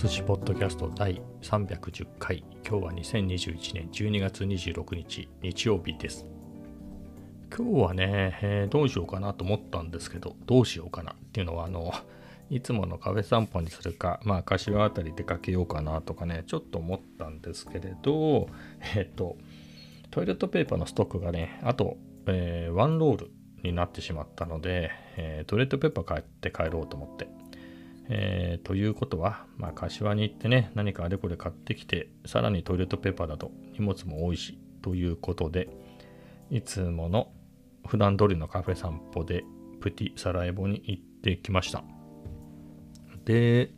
[0.00, 2.44] 寿司ポッドキャスト第310回。
[2.64, 6.24] 今日は2021年12月26日日曜日です。
[7.52, 11.92] 今日はね、えどうしようかなと思ったんですけどどうしようかなっていうのはあの
[12.48, 18.48] いつものカフェ散歩にするかまあ柏あたり出かけようかなとかねちょっと思ったんですけれど
[18.94, 19.36] えっ、と
[20.12, 21.96] トイレットペーパーのストックがねあと、
[22.26, 23.30] えーワンロール
[23.64, 27.37] になってしまったので、えトイレットペーパー買って帰ろうと思って。
[28.10, 35.68] えーということは、まあ、柏に行ってね、何かあれこれ買ってきて、さらにトイレットペーパーだと荷物も多いし、ということで、
[36.50, 37.30] いつもの
[37.86, 39.44] 普段通りのカフェ散歩で、
[39.80, 41.84] プティサラエボに行ってきました。
[43.24, 43.70] で、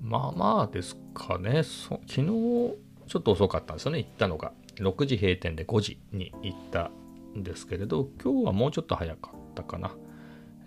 [0.00, 4.52] まあまあですかね、そ昨日、ちょっと遅かったんですよね、行ったのが。
[4.76, 6.90] 6時閉店で5時に行った
[7.36, 9.96] んですけれど、今日はもうちょっと早かったかな。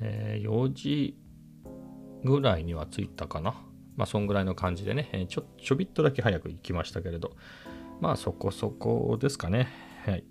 [0.02, 1.18] えー4時
[2.24, 3.56] ぐらいには着いたかな。
[3.96, 7.36] まあ、そんぐらいの感じでね、ちょちょびっとだけ早く行きましたけれど、
[8.00, 9.68] まあ、そこそこですかね。
[10.06, 10.24] はい。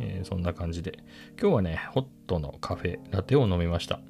[0.00, 0.98] えーそんな感じで。
[1.40, 4.00] 今日はね、ホットのカフェ、ラテを飲みました。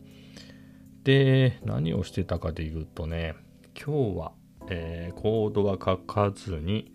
[1.05, 3.35] で、何をしてたかで言うとね、
[3.75, 4.33] 今日は、
[4.69, 6.93] えーコードは書かずに、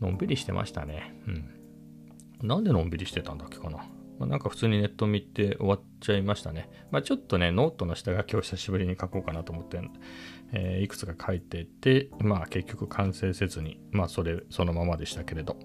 [0.00, 1.14] のんびりしてましたね。
[1.26, 2.48] うん。
[2.48, 3.84] なんでのんびりしてたんだっけかな。
[4.18, 6.68] まあ、なんか普通にネット見て終わっちゃいましたね。
[6.90, 9.80] まあ、ちょっとね、ノートの下が今日久しぶりに書こうかなと思って、
[10.52, 15.56] えーいくつか書いてて、まあ結局完成せずに、まあそれ、そのままでしたけれど。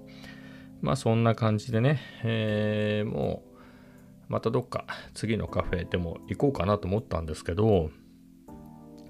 [0.82, 7.92] まあそんな感じでね、えーもう、またどっか次のカフェでも行こうかなと思ったんですけど、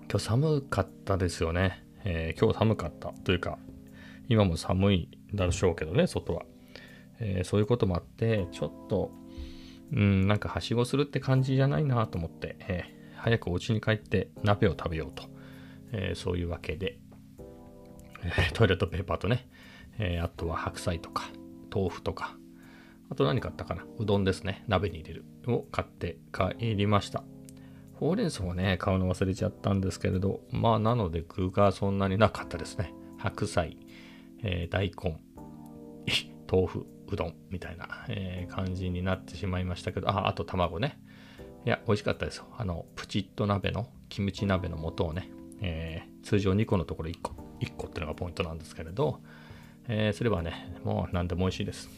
[0.10, 1.84] 今日寒かったですよね。
[2.04, 3.58] えー今日寒かったというか、
[4.28, 6.44] 今も寒いでしょうけどね、外は。
[7.20, 9.12] えーそういうこともあって、ちょっと、
[9.92, 15.26] うん、なんかはしごするって感じじゃないなと思って、えー早くお家に帰って鍋を食べようと、
[15.92, 17.00] えーそういうわけで、
[18.24, 19.50] えトイレットペーパーとね、
[19.98, 21.26] えあとは白菜とか
[21.74, 22.38] 豆腐とか、
[23.10, 24.64] あと何買ったかなうどんですね。
[24.68, 25.26] 鍋に入れる。
[25.48, 27.24] を買って帰りました。
[27.94, 32.94] ほうれん草をね、買うの忘れちゃったんですけれど、まあなので具がそんなになかったですね。
[33.18, 33.78] 白菜、
[34.44, 35.20] えー大根、
[36.50, 41.00] 豆腐、うどんみたいな、えー感じになってしまいましたけど、あ、あと卵ね。
[41.66, 42.46] いや、美味しかったですよ。
[42.58, 45.30] あの、プチッと鍋の、キムチ鍋の素をね、
[45.62, 49.20] えー通常2個のところ1個、1個っていうのがポイントなんですけれど、
[49.88, 51.90] えーすればね、もう何でも美味しいです。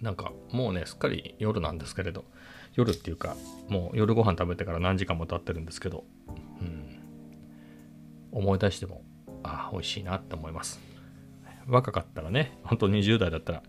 [0.00, 2.24] なんか、もうね、すっかり夜なんですけれど、
[2.74, 3.36] 夜っていうか、
[3.68, 6.04] もう夜ご飯食べてから何時間も経ってるんですけど、
[6.60, 7.00] うん、
[8.32, 9.02] 思い出しても、
[9.42, 10.80] あ、美味しいなって思います。
[11.66, 13.62] 若かったらね、本当20代だったら、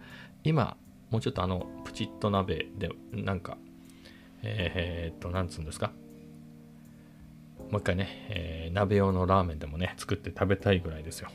[0.44, 0.78] 今、
[1.09, 3.57] もうちょっとあの、プチッと鍋で、なんか、
[4.44, 5.91] えー、っと、なんつうんですか？
[7.69, 11.29] もう一回ね、えー鍋用のラーメンでもね、作って食べたいぐらいですよ。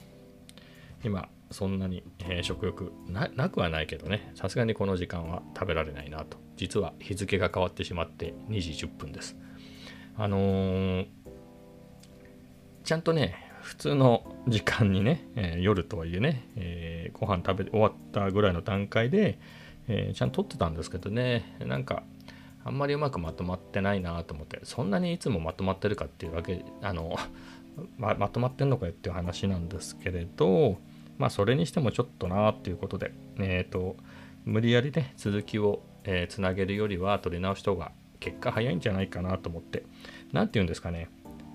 [1.04, 6.38] 今、そんなに、えー食欲ななくはないけどね、さすがにこの時間は食べられないなと。
[6.56, 9.36] 実は日付が変わってしまって2時10分です。
[10.16, 11.06] あのー
[12.84, 19.40] ちゃんとね、普通の時間にね、えー夜とはいえね、えーご飯食べ終わったぐらいの段階で、
[19.88, 22.04] えーちゃんと撮ってたんですけどね、なんか、
[22.64, 27.16] あんまりうまくまとまってないなと思って、そんなにいつもまとまってるかっていうわけ、あの、
[27.98, 30.78] ままとまってんのかよっていう話なんですけれど、
[31.18, 33.96] まあ、それにしてもちょっとなっていうことで、えっ、と、
[34.44, 37.90] 無理やりね、続きを、えーつなげるよりは取り直した方が
[38.20, 39.82] 結果早いんじゃないかなと思って、
[40.32, 41.08] なんて言うんですかね、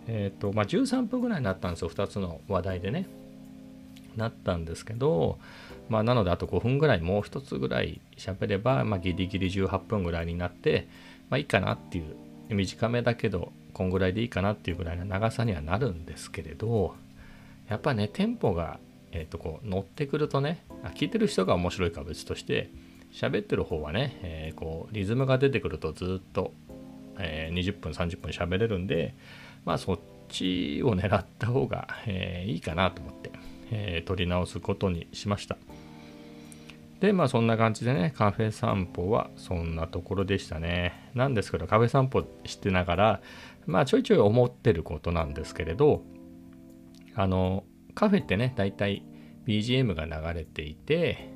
[0.08, 3.08] えっ、と、まあ、13分ぐらいになったんですよ、2つの話題でね。
[4.18, 5.40] なったんですけど、
[5.90, 10.88] まあ、なのであと5分ぐらいもう一つぐらい喋れば、まあ、ギリギリ18分ぐらいになって、
[11.30, 12.16] まあいいかなっていう
[12.54, 16.94] 短めだけどこんぐらいでいいかなっていうぐらいの長さにはなるんですけれど
[17.70, 18.80] やっぱねテンポが、
[19.14, 22.70] えー、とこう乗ってくるとねあ聞いてる人が面白いか別として
[23.14, 26.54] 喋ってる方はね、えーこうリズムが出てくるとずっと、
[27.18, 29.14] えー20分30分喋れるんで
[29.66, 30.00] まあそっ
[30.30, 33.32] ちを狙った方が、えーいいかなと思って、
[33.72, 35.58] えー取り直すことにしました。
[37.02, 41.10] でまあそんな感じでねカフェ散歩はそんなところでしたね。
[41.16, 43.22] なんですけどカフェ散歩してながら
[43.66, 46.04] まあちょいちょい思ってることなんですけれど
[47.16, 47.64] あの
[47.96, 49.04] カフェってねだいたい
[49.48, 51.30] BGM が流れていて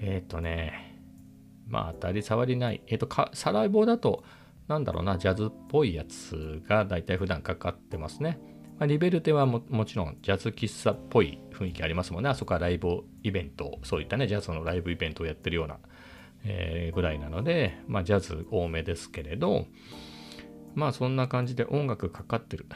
[0.00, 0.98] えっ、とね
[1.68, 2.82] まあ当たり障りない。
[2.88, 4.24] えっ、とサライボだと
[4.68, 8.38] なんだろうなジャズっぽいやつがだいたい普段かかってますね
[8.78, 12.30] まあ、リベルテはももちろんジャズ喫茶っぽい雰囲気ありますもんね。
[12.30, 15.78] あそこはライブイベント、そういったね、ジャズのライブイベントをやってるような、
[16.44, 19.66] えーぐらいなので、まあ、ジャズ多めですけれど、
[20.74, 22.66] まあそんな感じで音楽かかってる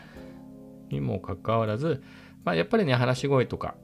[0.91, 2.03] にもかかわらず、
[2.45, 3.75] まあ、やっぱりね、話し声とか、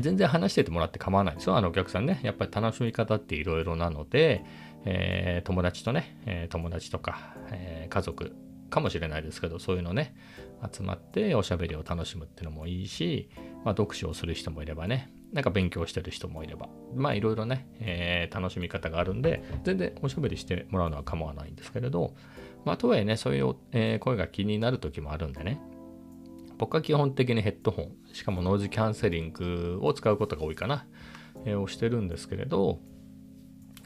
[0.00, 2.20] 全然話しててもらって構わないですよ、あのお客さんね。
[2.22, 4.44] やっぱり楽しみ方っていろいろなので、
[4.84, 8.34] えー、友達とね、えー、友達とか、えー、家族
[8.70, 10.14] かもしれないですけど、そういうのね、
[10.72, 13.30] 集まっておしゃべりを楽しむっていうのもいいし、
[13.64, 22.14] まあ、読書をする人もいればね、なんか勉強してる人もいれば、まあいろいろね、えー、楽しみ方があるんで、全然おしゃべりしてもらうのは構わないんですけれど、
[22.64, 25.60] まあとはいえね、そういう、えー、声が気になる時もあるんでね、
[26.56, 30.86] 僕は基本的にヘッドホン、しかもノイズキャンセリングを使うことが多いかな、
[31.44, 32.80] えー、をしてるんですけれど、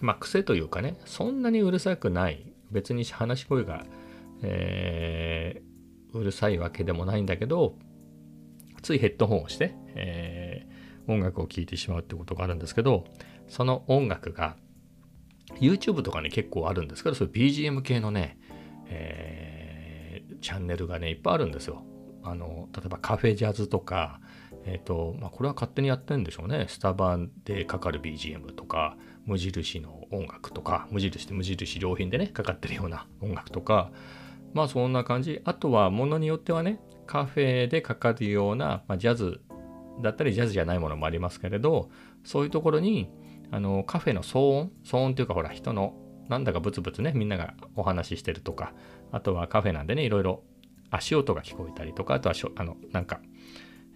[0.03, 3.85] まあ癖というかね、そんなにうるさくない、別に話し声が、
[4.43, 7.77] えー、うるさいわけでもないんだけど、
[8.83, 13.05] ついヘッドホンをして、えー、音楽を聴いてしまうってことがあるんですけど、
[13.49, 14.57] その音楽が
[15.61, 18.39] YouTube とかね結構あるんですけど、そういう BGM 系のね、
[18.89, 21.85] えー、チャンネルがね、いっぱいあるんですよ。
[22.25, 24.21] あの例えばカフェジャズとか、
[24.65, 28.97] えっ、ー、とまあ、これは勝手にやってるんでしょうねスタバでかかる BGM とか
[29.27, 33.91] 無印の音楽とか無印って無印良品でねかかってるような音楽とか
[34.53, 39.41] まあそんな感じあとはものによってはねカフェでかかるような、まあ、ジャズ
[40.03, 41.91] だったりジャズじゃないものもありますけれど
[42.25, 43.11] そういうところに
[43.51, 45.95] あのカフェの騒音騒音っていうかほら人の
[46.29, 48.73] なんだかブツブツねみんながお話ししてるとか
[49.11, 50.43] あとはカフェなんでねいろいろ
[50.93, 53.21] 足音が聞こえたりとか、あとはしょ、あの、なんか、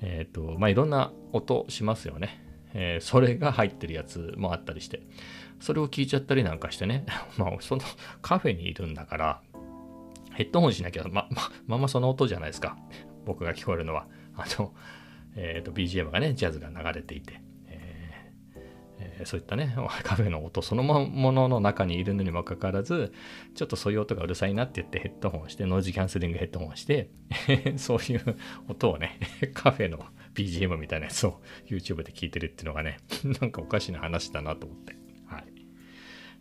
[0.00, 2.43] えっ、ー、と、まあ、いろんな音しますよね。
[2.78, 5.00] えー、それが入ってるやつもあったりして、
[5.61, 7.06] それを聞いちゃったりなんかしてね、
[7.38, 7.82] まあ、その
[8.20, 9.43] カフェにいるんだから、
[10.34, 12.76] ヘッドホンしなきゃ、ま、ま、ままその音じゃないですか。
[13.25, 14.06] 僕が聞こえるのは。
[14.37, 14.75] あの、
[15.34, 17.40] えっ、ー、と、BGM がね、ジャズが流れていて。
[18.99, 19.75] えー、そういったね、
[20.05, 23.12] カフェの音そのものの中にいるのにもかかわらず、
[23.55, 27.11] ちょっとそういう音がうるさいなって言ってヘッドホンして、ノイズキャンセリングヘッドホンして、
[27.76, 28.37] そういう
[28.69, 29.19] 音をね、
[29.55, 30.05] カフェの
[30.37, 32.99] BGM みたいなやつを YouTube で聞いてるっていうのがね、
[33.41, 34.97] なんかおかしな話だなと思って。
[35.27, 35.44] はい。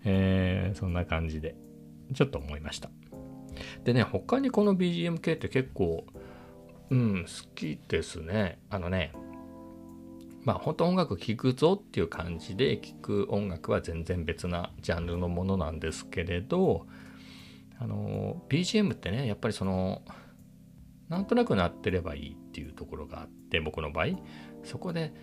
[0.04, 1.56] えー、そんな感じで、
[2.14, 2.92] ちょっと思いました。
[3.84, 6.06] でね、他にこの BGM 系って結構、
[6.90, 8.60] うん、好きですね。
[8.70, 9.14] あのね、
[10.46, 16.86] まあ本当音楽聴くぞっていう感じで聴く音楽は全然別なジャンルのものなんですけれど
[17.80, 20.04] あの BGM ってねやっぱりその
[21.10, 24.08] なんとなくなってればいいっていうところがあって僕の場合
[24.64, 25.14] そこで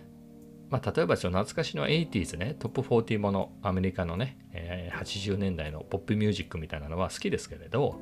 [0.69, 8.01] まあ、例えばその懐かしの 80s ねトップ40ものアメリカのね、えー、80年代のポップミュージックみたいなのは好きですけれど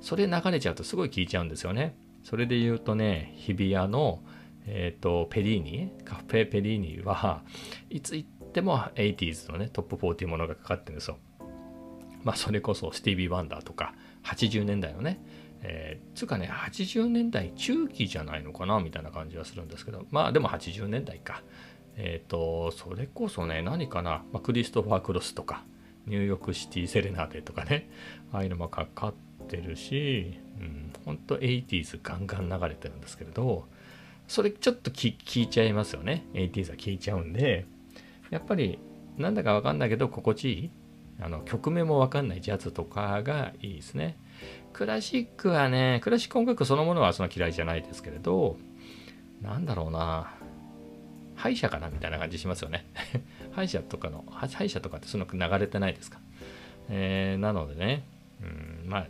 [0.00, 4.22] それ流れちゃうとすごい聴いちゃうんですよねそれで言うとね日比谷の
[4.66, 7.42] えっ、ー、と、ペリーニ、カフェペリーニは
[7.90, 11.18] いつ行っても 80s のね、トップ40ものがかかってるんですよ。
[12.22, 13.94] まあ、それこそスティービー・ワンダーとか、
[14.24, 15.20] 80年代のね、
[15.62, 21.42] えー、つうかね、80年代中期じゃないのかなみたいな感じはするんですけど、まあでも80年代か。
[21.96, 25.64] えっ、ー、と、それこそね、何かな、まあ、クリストファー・クロスとか、
[26.06, 27.88] ニューヨークシティ・セレナーデとかね、
[28.32, 33.66] ああいうのもかかってるし、うん、ほんと 80s ガンガン流れてるんですけれど、
[34.26, 36.24] それちょっと聞いちゃいますよね。
[36.32, 37.66] ATs は聞いちゃうんで、
[38.30, 38.78] やっぱり
[39.18, 40.70] なんだかわかんないけど心地いい？
[41.20, 44.16] あの曲名もわかんないジャズとかがいいですね。
[44.72, 48.56] クラシックはね、クラシック音楽そのものはそんな嫌いじゃないですけれど、
[49.42, 50.34] なんだろうな、
[51.34, 52.86] 歯医者かなみたいな感じしますよね。
[53.52, 56.18] 歯医者とかの、歯医者とかってその流れてないですか。
[56.88, 58.04] えー、なのでね、
[58.42, 59.06] うん、まあ、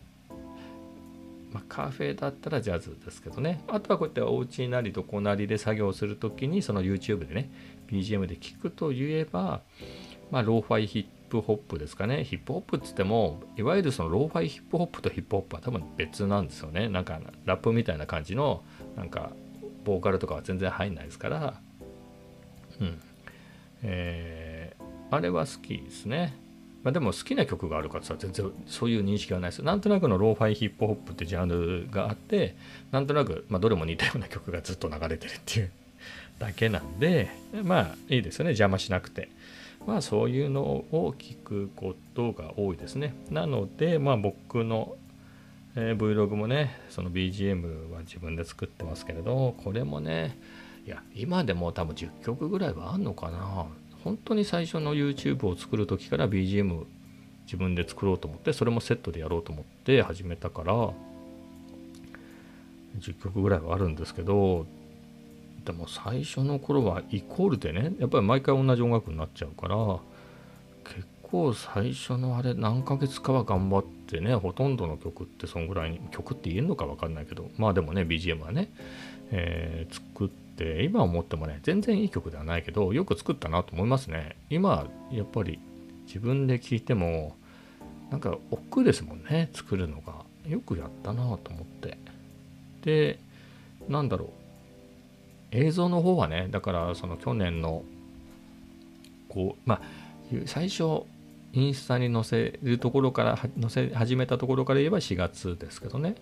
[1.53, 7.51] まあ、カフェだったらジャズですけどねあとはこうやってお家なりどこなりで作業するときにその YouTube でね
[7.89, 9.61] BGM で聞くと言えば
[10.31, 12.25] まあローファイヒップホップですかね。
[12.25, 16.91] ヒップホップっつってもいわゆるそのローファイヒップホップとヒップホップは多分別なんですよね。
[16.91, 18.63] なんかラップみたいな感じの
[18.97, 19.31] なんか
[19.85, 21.61] ボーカルとかは全然入んないですから。
[22.81, 23.01] うん。
[23.83, 26.37] えー、あれは好きですね。
[26.83, 29.63] まあ、でも好きな曲があるかって言ったら全然そういう認識はないです。
[29.63, 32.57] なんとなくのローファイヒップホップってジャンルがあって、
[32.91, 35.71] なんとなく、まあ、どれも似たような曲がずっと流れてるっていう
[36.41, 37.31] だけなんで、
[37.63, 39.29] まあいいですよね、邪魔しなくて。
[39.87, 43.15] まあそういうのを聞くことが多いですね。
[43.31, 44.97] なので、まあ僕の、
[45.75, 50.39] えー、Vlog もね、その BGM は自分で作ってますけれど、これもね、
[50.87, 53.67] いや、今でも多分10曲ぐらいはあんのかな。
[54.05, 56.85] 本当に最初の YouTube を作る時から BGM
[57.45, 60.75] 自分で作ろうと思ってそれもセットでやろうと思って始めたから
[62.99, 64.67] 10曲ぐらいはあるんですけど
[65.65, 69.77] でも最初の頃はイコールでねやっぱり毎回同じ音楽になっちゃうから
[70.85, 78.71] 結構最初のあれ何ヶ月かは頑張ってねほとんどの曲ってそんぐらいに曲って言えるのか分かんないけどまあでもね BGM はね、
[79.31, 84.37] えー、作って今思ってもね全然いい曲ではないけどよく作ったなと思いますね。
[84.51, 85.59] 今やっぱり
[86.07, 87.37] 自分で聴いても
[88.11, 90.15] なんか億劫ですもんね作るのが。
[90.49, 91.99] よくやったなと思って。
[92.83, 93.19] で
[93.89, 94.42] なんだろう。
[95.53, 97.83] 映像の方はねだからその去年の
[99.29, 99.81] こうまあ
[100.47, 101.03] 最初
[101.53, 106.15] インスタに載せるところから載せ始めたところから言えば4月ですけどね、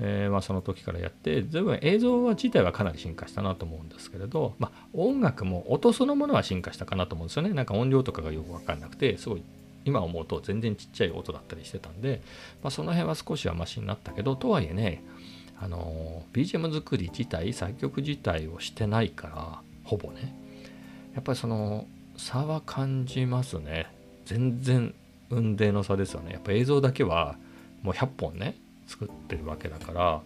[0.00, 7.50] えー、まあ、その時からやって随分映像は自体はかなり進化したなと思うんですけれど、まあ、音楽も音そのものは進化したかなと思うんですよね。
[7.50, 9.42] なんか音量とかがよく分かんなくてすごい
[9.84, 12.22] 今思うと全然ちっちゃい音だったりしてたんで、
[12.62, 15.02] まあ、その辺は少しはマシになったけどとはいえね
[15.60, 20.34] あの BGM 作り自体作曲自体をしてないからほぼね。
[21.14, 21.86] やっぱりその
[22.16, 23.86] 差は感じますね。
[24.24, 24.94] 全然
[25.28, 26.32] 運命の差ですよね。
[26.32, 27.36] やっぱ映像だけは
[27.82, 30.20] もう100本ね作ってるわけだから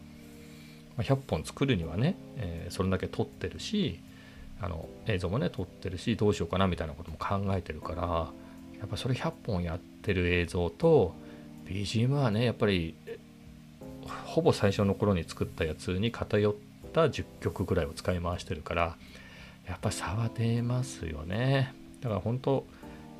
[0.99, 4.01] 100本作るにはね、えー、それだけ撮ってるし
[4.61, 8.03] あの映像もね撮ってるしどうしようかなみたいなことも考えてるから
[8.79, 11.15] やっぱそれ100本やってる映像と
[11.67, 12.95] BGM はねやっぱり
[14.35, 16.55] ほぼ最初の頃に作ったやつに偏っ
[16.93, 18.97] た10曲ぐらいを使い回してるから
[19.65, 21.73] やっぱ差は出ますよね。
[22.01, 22.67] だから本当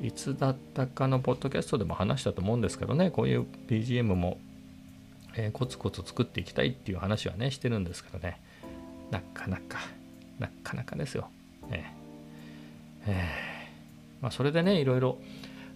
[0.01, 4.39] いつだったかのポッドキャストでも話したと思うんですけどねこういう BGM も
[5.37, 8.41] えー、コツコツ作っていきたいっていう話はねしてるんですけどね。
[9.09, 9.79] なかなか
[10.37, 11.29] なかなかですよ。
[11.71, 11.85] え、
[13.05, 15.17] えー、まあ、それでねいろいろ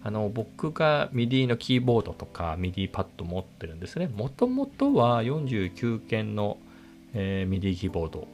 [0.02, 4.08] あの僕が MIDI のキーボードとか MIDI パッド持ってるんですね。
[4.08, 6.58] もともとは49件の、
[7.12, 8.26] えー、MIDI キーボード。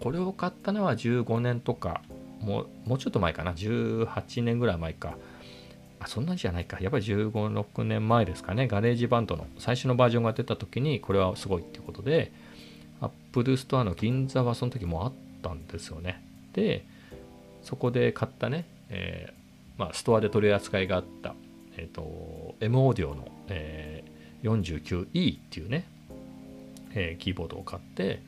[0.00, 2.02] これを買ったのは15年とか
[2.40, 3.52] もうもうちょっと前かな。
[3.52, 5.16] 18年ぐらい前か。
[6.00, 6.78] あそんなんじゃないか。
[6.80, 8.66] やっぱり15、6年前ですかね。
[8.66, 12.32] GarageBand の最初のバージョンが出た時にこれはすごいっていうことで
[13.00, 15.12] アップルストアの銀座はその時もあっ
[15.42, 16.22] たんですよね。
[16.52, 16.84] で
[17.62, 19.41] そこで買ったね、えー、
[19.76, 21.34] まあ、ストアで取り扱いがあった、
[21.76, 25.86] えーと、M オーディオの、えー、49E っていうね、
[26.94, 28.22] えー、キーボードを買って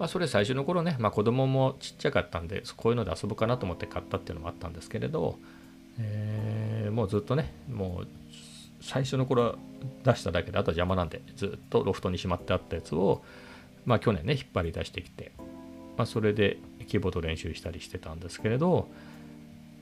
[0.00, 5.38] まあ、それ最初の頃ね、まあ、子供もちっちゃかったんでこういうので遊ぶかなと思って買ったっていうのもあったんですけれど、
[5.98, 8.08] えー、もうずっとねもう
[8.80, 9.58] 最初の頃
[10.02, 13.22] 出しただけであとは邪魔なんでずっとロフトにしまってあったやつを
[13.84, 15.32] まあ去年ね引っ張り出してきて、
[15.98, 16.56] まあ、それで
[16.88, 18.88] キーボード練習したりしてたんですけれど、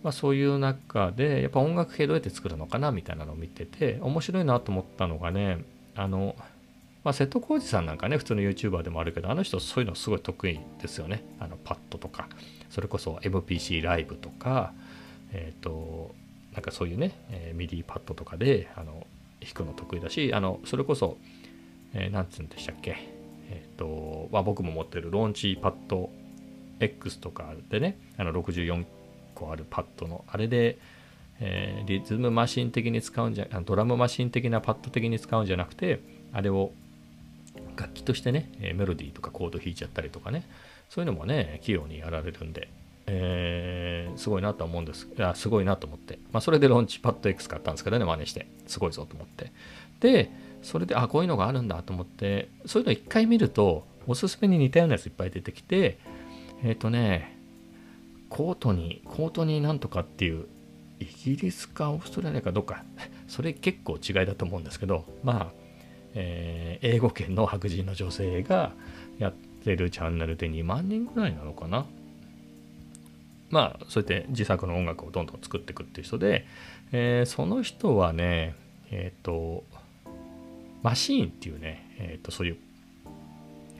[0.09, 5.63] まあ、そういう中でやっぱ音楽系どうやって作るのかなみたいなのを見てて面白いなと思ったのがね
[5.95, 6.35] あの、
[7.05, 11.23] まあ、瀬戸弘司さんなんかね普通の YouTuber でもあるけどあの人そういうのすごい得意ですよね。
[11.41, 12.27] あのパッドとか
[12.71, 14.73] それこそ MPC ライブとか
[15.35, 16.15] えっ、ー、と
[16.55, 19.07] なんかそういうね、えー、 MIDI パッドとかであの
[19.43, 21.19] 弾くの得意だしあのそれこそ、
[21.93, 22.97] えー、なんつうんでしたっけ
[23.51, 26.09] えっ、ー、と、まあ、僕も持ってるローンチパッド
[26.81, 28.87] X とかでねあの64
[29.39, 30.79] 個あるパッドのあれで、
[31.41, 36.01] えー、リズムマシン的に使うんじゃドラムマシン的なパッド的に使うんじゃなくて
[36.33, 36.73] あれを
[37.77, 40.45] 楽器としてねメロディーとかコード弾いちゃったりとかね
[40.91, 42.69] そういうのもね器用にやられるんで
[43.11, 45.09] えー、すごいなと思うんです。
[45.17, 46.19] いや、すごいなと思って。
[46.31, 48.47] まあ、それでローンチパッド X 買ったんですけどね、真似して。
[48.67, 49.51] すごいぞと思って。
[50.01, 50.31] で、
[50.63, 55.97] それで、あ、こういうのがあるんだと思って、そういうの一回見ると、おすすめに似たようなやついっぱい出てきて、
[56.63, 57.38] えっ、ー、とね、
[58.29, 60.47] コートに、コートになんとかっていう、
[61.01, 62.85] イギリスかオーストラリアかどっか、
[63.29, 65.53] それ結構違いだと思うんですけど、まあ、
[66.15, 68.73] えー、英語圏の白人の女性が
[69.19, 71.87] やってるチャンネルで2万人ぐらいなのかな。
[73.51, 76.47] まあそうやって自作の音楽をどんどん作っていくっていう人で、
[76.93, 78.55] えー、その人はね
[78.91, 79.65] えっ、ー、と
[80.83, 82.57] マシーンっていうね、えっ、とそういう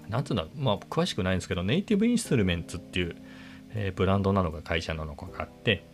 [0.09, 3.17] なんつうんだまあ詳しくないんですけどネイティブインストゥルメンツっていう、
[3.75, 5.85] えブランドなのか会社なのかがあって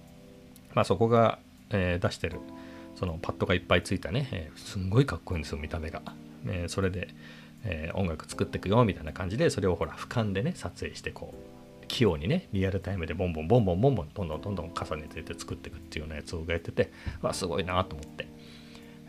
[0.75, 1.39] まあそこが、
[1.71, 2.41] え出してる
[2.97, 6.03] そのパッドがいっぱいついたね、えすんごいかっこいいんですよ見た目が、
[6.47, 7.09] えそれで、
[7.65, 18.27] え音楽作っていくよみたいな感じでそれをほら俯瞰でね撮影してこう器用にねリアルタイムでボンボンボンボンボンボンどんどんどんどん重ねていって作っていくっていうようなやつをやっててわすごいなと思って、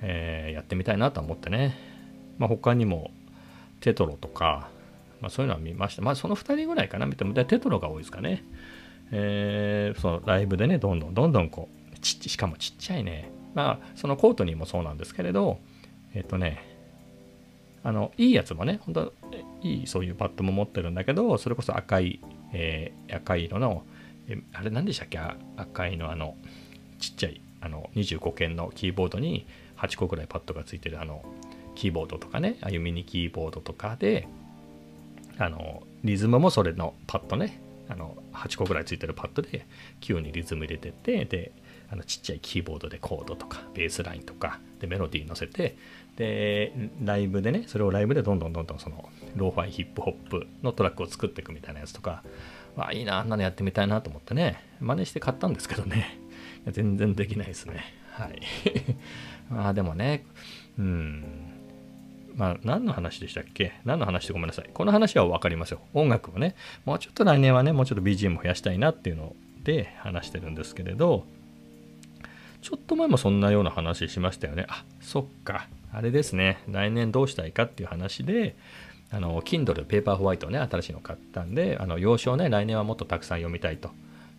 [0.01, 1.75] え、やってみたいなと思ってね、
[2.38, 3.12] まあ、他にも
[3.81, 4.69] テトロとか、
[5.22, 6.01] まあ、そういうのは見ました。
[6.01, 7.05] まあその2人ぐらいかな。
[7.05, 8.43] 見てもテトロが多いですかね、
[9.12, 13.29] えー、そのライブでねどんどんどんどんこうちしかもちっちゃいね。
[13.53, 15.60] まあそのコートにもそうなんですけれど
[16.13, 16.63] えっ、ー、とね
[17.84, 19.13] あのいいやつもね本当
[19.62, 22.19] いいそういうパッドも持ってるんだけどそれこそ赤い
[22.55, 23.84] えー、赤い色の、
[24.27, 25.19] えあれ何でしたっけ？
[25.57, 26.36] 赤いのあの
[27.00, 29.45] ちっちゃいあの25件のキーボードに
[29.77, 31.24] 8個ぐらいパッドがついてるあの
[31.75, 34.27] キーボードとかねああいうミニキーボードとかで
[35.38, 37.62] あのリズムもそれのパッドね。
[37.88, 39.68] あの8個ぐらいついてるパッドで
[40.00, 41.51] 器用にリズム入れてってで
[41.92, 45.77] あのちっちゃいキーボードでコードとかベースラインとかでメロディー乗せて
[46.15, 46.74] で
[47.04, 52.24] ライブでねそれをライブでどんどんどんどんそのローファイヒップホップのトラックを作っていくみたいなやつとか
[52.75, 56.20] わあいいなあんなのやってみたいなと思ってね真似して買ったんですけどね。
[56.72, 57.84] 全然できないですね。
[58.12, 58.42] はい。
[59.50, 60.25] まあでもね
[60.80, 61.24] うん。
[62.36, 63.74] まあ何の話でしたっけ？
[63.86, 64.27] 何の話？
[64.27, 64.70] でごめんなさい。
[64.74, 71.25] この話は分かりますよ音楽をねもうちょっと来年はねもうちょっと BGM を増やしたいなっていうので話してるんですけれど
[72.62, 74.65] ちょっと前もそんなような話しましたよね。
[74.70, 75.68] あそっか。
[75.94, 76.60] あれですね。
[76.68, 78.56] 来年どうしたいかっていう話で
[79.12, 83.92] あの Kindle ペーパーホワイトをね新しいの買ったんであの要所をね来年はもっとたくさん読みたいと。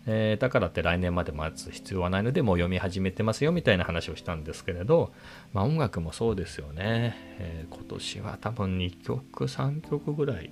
[0.06, 5.12] えー、だからって来年まで待つ必要はないのでもう読み始めてますよみたいな話をしたんですけれど、
[5.52, 10.50] まあ、音楽もそうですよね、えー、今年は多分2曲3曲ぐらい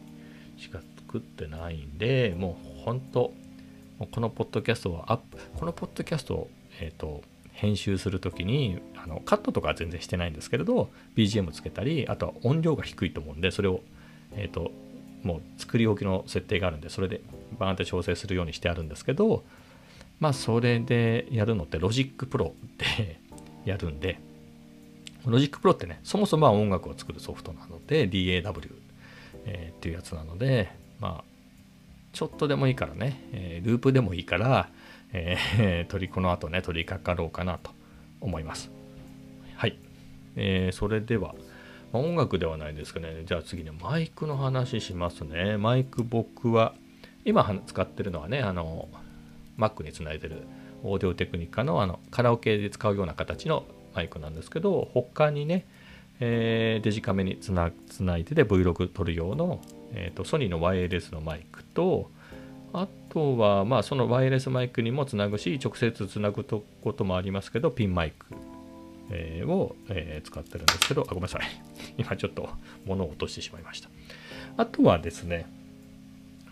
[0.56, 3.32] しか作ってないんでもう本当
[3.98, 13.82] もうこのポッドキャストはアップこのポッドキャストを、えーと、編集する時にあのカットとかは全然してないんですけれど BGM つけたりあとは音量が低いと思うんでそれを、
[14.32, 14.72] えーと
[15.24, 17.22] もう作り置きの設定があるんでそれで
[17.54, 19.44] バーンって調整するようにしてあるんですけど
[20.20, 23.18] まあそれでやるのって Logic Pro で
[23.64, 24.18] やるんで
[25.26, 28.72] Logic Pro ってねそもそもは音楽を作るソフトなので DAW、
[29.46, 30.70] えー、っていうやつなので
[31.00, 31.24] まあ
[32.12, 34.70] ちょっとでもいいからね、えー、ループでもいいから、
[35.12, 37.70] えー、 取りこの後ね取り掛かろうかなと
[38.20, 38.70] 思います
[39.56, 39.76] はい、
[40.36, 41.34] えー、それでは
[41.98, 43.22] 音楽ではないですかね。
[43.24, 45.56] じゃあ次ね、マイクの話しますね。
[45.56, 46.74] マイク僕は、
[47.24, 48.88] 今使ってるのはね、あの、
[49.58, 50.42] Mac につないでる
[50.82, 53.64] オーディオテクニカのあのカラオケで使うような形の
[53.94, 55.66] マイクなんですけど、他にね、
[56.20, 59.60] えー、デジカメにつなつないでで Vlog 撮る用の、
[59.92, 62.10] えーと、ソニーのワイヤレスのマイクと、
[62.72, 68.26] あとは、まあ、そのワイヤレスマイクにもつなぐし、直接つなぐこともありますけど、ピンマイク
[69.10, 71.42] えー、を、えー、使ってるんですけど、あ、ごめんなさい。
[71.98, 72.48] 今ちょっと
[72.84, 73.88] 物を落としてしまいました。
[74.56, 75.46] あとはですね、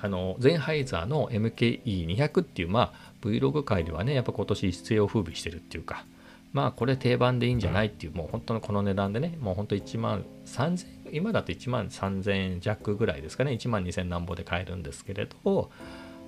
[0.03, 6.05] あの、ゼンハイザーの MKE200 っていう、まあ、Vlog 界ではね、やっぱ今年一世を風靡してるっていうか、
[6.53, 15.71] まあ、これ定番でいいんじゃないっていう、もう本当のこの値段でね、もう本当1万3000、今だと1万3000円弱ぐらいですかね、1万2000何ぼで買えるんですけれど、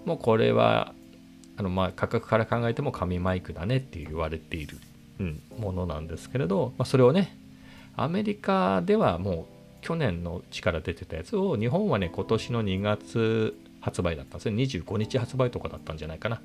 [0.04, 0.94] もうこれは、
[1.56, 4.76] あのまあ価格から考えても紙マイクだねって言われている
[5.20, 7.36] うん、ものなんですけれど、まあ、それをね
[7.96, 9.53] アメリカではもう
[9.84, 14.50] 去年の力出てたやつを日本はね今年の2月発売だったんです。
[14.50, 16.40] ね25日発売とかだったんじゃないかな、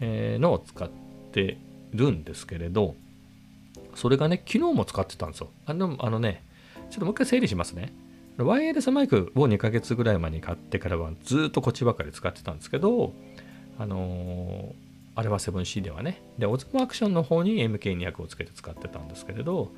[0.00, 0.88] えー、のを使っ
[1.32, 1.56] て
[1.94, 2.94] るんですけれど
[3.94, 5.50] それがね昨日も使ってたんですよ。
[5.66, 6.42] あのあのね
[6.90, 7.92] ちょっともう一回整理しますね。
[8.36, 13.12] ワイヤレスマイクを2ヶ月ぐらい前に買ってからはずっとこっちばかり使ってたんですけど
[13.78, 16.22] あのーあれは 7C ではね。
[16.38, 19.72] で、オズモアクションの方に MK200 をつけて使ってたんですけれど、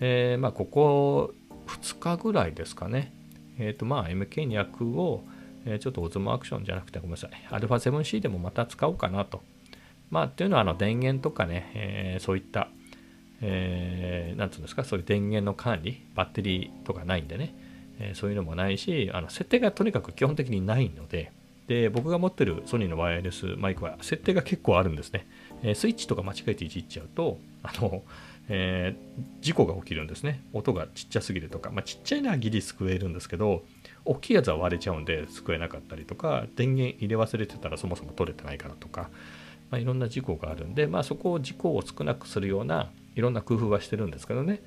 [0.00, 1.32] えー、まあ、ここ
[1.66, 3.12] 2日ぐらいですかね。
[3.58, 5.24] えっ、ー、と、まあ、MK200 を、
[5.64, 7.30] え、ちょっとオズモアクションじゃなくて、ごめんなさい。
[7.50, 9.42] α7C でもまた使おうかなと。
[10.10, 12.68] まあ、っていうのは、あの、電源とかね、えそういった、
[13.40, 17.54] えー、なんつうんですか、そういう電源の管理、バッテリーとかないんでね、
[17.98, 21.32] えそういうのもないし、あの設定がとにかく基本的にないので、
[21.66, 25.26] で、僕が持ってるソニーのワイヤレスマイクは設定が結構あるんですね。
[25.62, 28.02] えスイッチとか間違えていじっちゃうと、あの、
[28.48, 30.42] えー、事故が起きるんですね。
[30.52, 33.64] 音がちっちゃすぎるとか、まあ、ちっちゃいのはギリ救えるんですけど、
[34.04, 39.10] 大きいやつは割れちゃうんで救えなかったりとか、電源入れ忘れてたらそもそも取れてないからとか、
[39.70, 44.60] まあ、いろんな事故があるんで、まあ、そこを事故を少なくするようないろんな工夫はしてるんですけどね。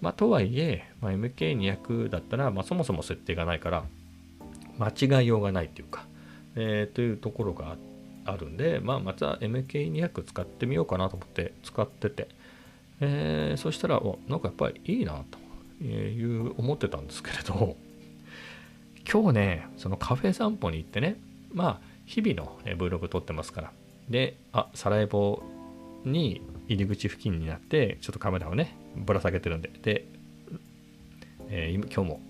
[0.00, 3.84] まあ、とはいえ、まあ、MK200 だったら、まあ、そもそも設定がないから
[4.78, 6.06] 間違いようがないっていうか、
[6.56, 7.76] えー、というところが
[8.24, 12.28] あるんで、まあ、また MK200 使ってみようかなと思って使ってて、
[13.04, 15.24] えー、そしたら、なんかやっぱりいいな
[15.80, 17.76] という思ってたんですけれど、
[19.10, 21.16] 今日ね、そのカフェ散歩に行ってね、
[21.52, 23.72] まあ、日々の Vlog 撮ってますから、
[24.08, 25.42] で、あ、サラエボ
[26.04, 30.06] に入り口付近になって、ちょっとカメラをね、ぶら下げてるんで、で、
[31.48, 32.20] えー、今日も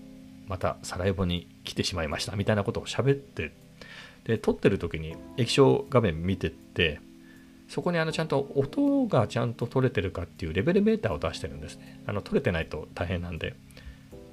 [0.47, 3.53] またサラエボに来てしまいましたみたいなことを喋って
[4.25, 6.99] で撮ってる時に液晶画面見てって
[7.73, 11.99] そこにあのちゃんと音がちゃんと取れてるかっていうレベルメーターを出してるんですね。
[12.05, 13.55] あの取れてないと大変なんで。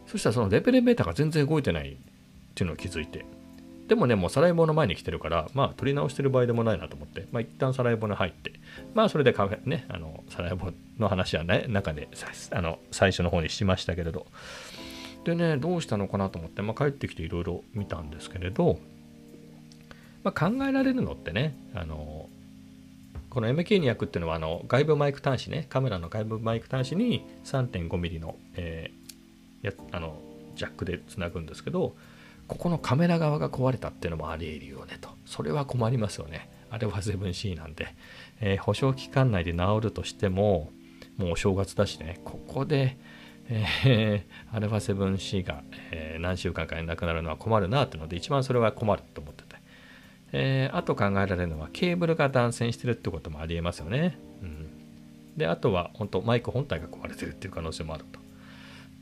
[0.07, 1.97] そしたらそのレベルメーターが全然動いてないっ
[2.55, 3.25] ていうのを気づいて。
[3.89, 7.29] でもねもうサライボの前に来てるからまあ取り直してる場合でもないなと思って。
[7.33, 8.53] まあ一旦サライボに入って。
[8.93, 12.09] まあそれでカフェねあのサライボの話はね中で
[12.51, 14.27] あの最初の方にしましたけれど。
[15.25, 18.79] でねどうしたのかなと思って、まあ、帰ってきていろいろ見たんですけれど。
[20.25, 22.29] まあ、考えられるのってねあの
[23.31, 30.21] この MK200 っていうのはあの外部マイク端子ねカメラの外部マイク端子に 3.5mm の,、えー、やあの
[30.57, 31.95] ジャックでつなぐんですけど
[32.49, 35.11] ここのカメラ側が壊れたっていうのもあり得るよねと。
[35.25, 36.51] それは困りますよね。
[36.69, 37.95] あれは 7C なんで、
[38.41, 40.73] えー、保証期間内で治るとしても
[41.17, 42.21] もうお正月だしね。
[42.25, 42.97] ここで
[43.53, 49.40] えー、アルファ 7C が、えー、何週間かになくなるのは困るなっていうので一番それは困ると思って、
[50.33, 54.71] えー、あと考えられるのはケーブルが断線してるってこともありえますよね、うん、
[55.37, 58.21] であとは本当マイク本体が壊れてるっていう可能性もあると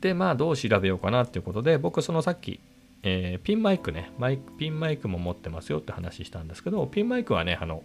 [0.01, 2.59] でまあどう調べようかなっていうことで僕そのさっき、
[3.03, 7.83] えー、ピンマイクねマイクピンマイクも持ってますよって話したんですけどピンマイクはねあの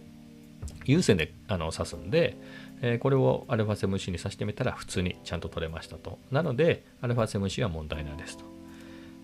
[0.85, 2.37] 有線であの挿すんで、
[2.81, 6.17] えー、これを α7C に挿してみたら普通にちゃんと取れましたと。
[6.31, 8.45] なので α7C は問題ないですと。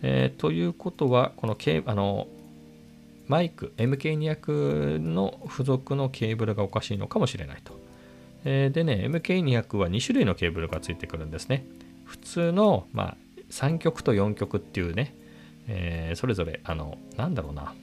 [0.03, 2.27] えー、ということは、このケあの
[3.31, 7.79] マイク MK200 の付属のケーブルがおかしいのかもしれないと。
[8.43, 11.65] えー、でね、MK200 は2種類のケーブルがついてくるんですね。
[12.03, 13.17] 普通の、まあ、
[13.49, 15.15] 3極と4極っていうね、
[15.69, 17.73] えー、それぞれ、あの、なんだろうな、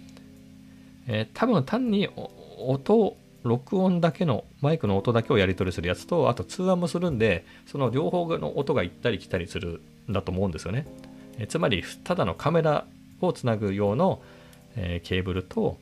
[1.07, 2.11] えー、多分単に
[2.59, 9.81] 音録音だけのマイクの音だけをやり取りするやつとあと通話もするんでその両方の音が行ったり来たりする
[10.11, 10.87] んだと思うんですよね
[11.39, 12.85] えつまりただのカメラ
[13.21, 14.21] をつなぐ用の、
[14.77, 15.79] えー、ケーブルと,、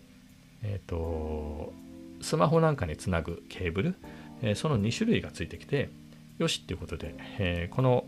[0.62, 1.72] えーと、
[2.20, 3.94] スマホなんかにつなぐケーブル、
[4.42, 5.90] えー、その2種類がついてきて
[6.38, 8.04] よしっていうことで、えー、この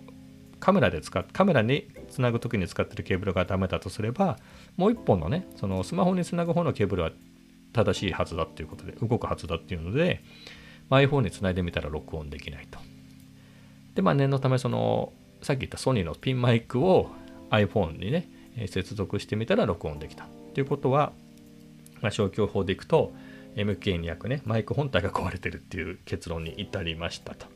[0.61, 4.39] カメラで使っカメラにつなぐ時に使ってるケーブルがダメだとすれば
[4.77, 7.13] もう一本のねそのスマホにつなぐ方のケーブルは
[7.73, 10.23] 正しいはずだっていうことで、動くはずだっていうので、
[10.91, 12.79] iPhone につないでみたら録音できないと。
[13.95, 15.13] で、まあ念のため、その、
[15.43, 17.11] さっき言ったソニーのピンマイクを
[17.51, 18.29] iPhone にね、
[18.67, 20.27] 接続してみたら録音できた。
[20.55, 21.13] ということは、
[22.01, 23.13] まあ、消去法でいくと、
[23.57, 27.47] MK200 ね、マイク本体が壊れてるっていう結論に至りましたと。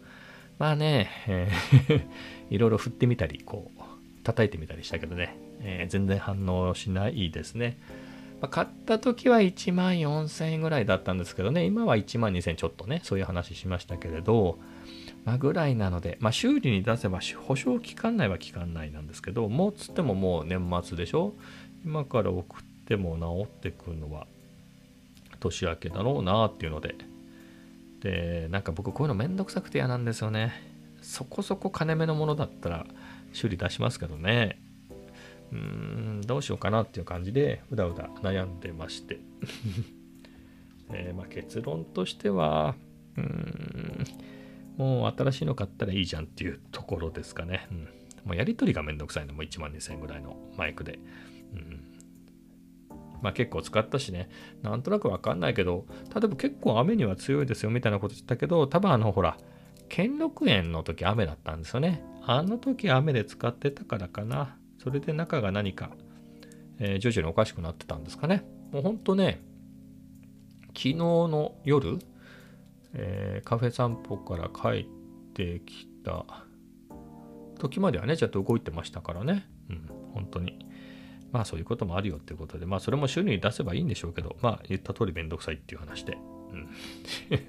[0.59, 2.03] まあね、えー
[2.51, 3.81] いろいろ振ってみたり、こう、
[4.25, 7.79] 叩いてみたりしたけどね、えー、全然反応しないですね。
[8.41, 14.59] まあ、買った時は1万4000円ぐらいだったんですけどね、今は1万2000円ちょっとね、そういう話しましたけれど、
[15.25, 21.35] まあ、ぐらいなので、まあ、修理に出せば保証期間内は期間内なんですけど、もうつってももう年末でしょ？
[21.85, 24.27] 今から送っても治ってくるのは
[25.41, 26.95] 年明けだろうなっていうので、
[28.01, 30.53] で、なんか僕こういうのめんどくさくて嫌なんですよね。
[31.01, 32.87] そこそこ金目のものだったら
[33.33, 34.61] 修理出しますけどね。
[35.53, 39.19] うーん、どうしようかなっていう感じで、うだうだ悩んでまして。
[40.93, 42.75] え、まあ、結論としては、
[43.17, 44.05] うーん、
[44.77, 47.67] もう新しいの買ったらいいじゃんっていうところですかね。
[47.71, 47.89] うん、
[48.25, 50.99] もうやりとりがめんどくさいのも1万2000円ぐらいのマイクで。
[51.55, 51.92] うん
[53.23, 54.29] まあ結構使ったしね、
[54.63, 59.39] なんとなくわかんないけど、例えば結構雨には強いですよみたいなこと言ったけど、多分あのほら、
[59.89, 62.05] 兼六園の時雨だったんですよね。
[62.25, 64.57] あの時雨で使ってたからかな。
[64.83, 65.91] それで中が何か、
[66.79, 68.45] えー、徐々におかしくなってたんですかね。
[68.73, 69.41] もうほんとね、
[70.69, 71.99] 昨日の夜、
[72.95, 74.87] えー、カフェ散歩から帰っ
[75.35, 76.25] てきた
[77.59, 79.47] 時まではね、ちょっと動いてましたからね。
[79.71, 80.59] うん、本当に。
[81.33, 86.19] まあそういうこともあるよっていうことで、まあそれも週に出せばいいんでしょうけど、まあ言った通りめんどくさいっていう話で。
[86.53, 86.69] うん。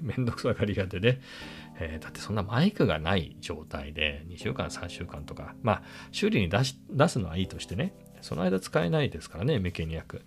[0.00, 1.20] めんどくさがり屋でね、
[1.78, 10.22] えー、だってそんなマイクがない状態で2週間、3週間とか、まあ、修理に出し出すのはいいとしてね、その間使えないですからね、メケニアク。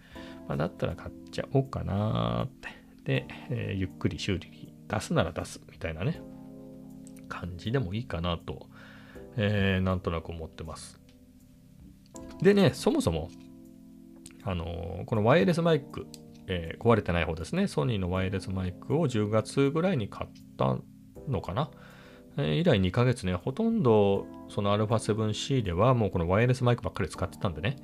[0.48, 2.70] まあ、だったら買っちゃおうかなって。
[3.04, 6.22] で、えー、ゆっくり修理に出すなら出すみたいなね、
[7.30, 8.68] 感じでもいいかなと、
[9.38, 11.00] えー、なんとなく思ってます。
[12.42, 13.30] でね、そもそも、
[14.48, 16.08] あの、このワイヤレスマイク、
[16.48, 20.78] えー、壊れてない方ですね、ソニーのワイヤレスマイクを10月ぐらいに買った
[21.28, 21.70] のかな。
[22.38, 27.76] えー、以来2ヶ月ね、ほとんどその α7C ではもうこのワイヤレスマイクばっかり使ってたんでね。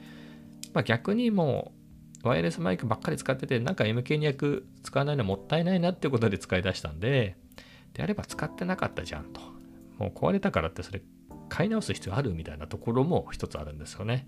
[0.73, 1.73] まあ逆にも
[2.23, 7.35] うワイヤレスマイクばっかり使ってて、なんか MK200 使わないのもったいないなっていうことで使い出したんで、
[7.91, 9.41] であれば使ってなかったじゃんと。
[9.97, 11.01] もう壊れたからってそれ
[11.49, 14.27] 買い直す必要あるみたいなところも一つあるんですよね。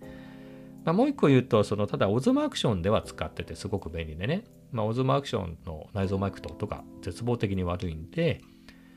[0.86, 8.40] まあ、もう一個言うと、そのただオズマアクションでは使っててすごく便利でね、まあ、オズマアクションの内蔵マイクと音が絶望的に悪いんで、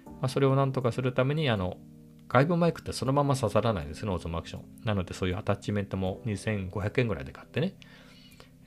[0.07, 1.79] まあ、それをなんとかするために、あの、
[2.29, 4.63] 外部マイクってそのまま刺さらないんですね、オズマアクション。
[4.85, 7.75] なので、そういうアタッチメントも2500円ぐらいで買ってね、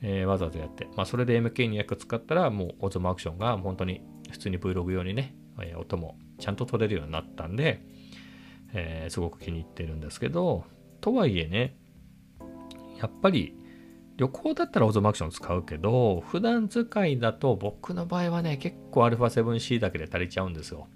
[0.02, 7.84] えー、わざわざやって、まあ、それで MK200 使ったら、もうオズマアクションが本当に普通に Vlog 用にね、えー、音もちゃんと取れるようになったんで、
[8.72, 10.64] えー、すごく気に入ってるんですけど、
[11.00, 11.76] とはいえね、
[13.02, 13.56] やっぱり、
[14.16, 20.86] 旅行だったらオズマアクション使うけど、普段使いだと僕の場合はね、結構 α7C だけで足りちゃうんですよ。